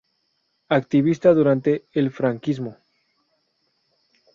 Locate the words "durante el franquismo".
1.31-2.75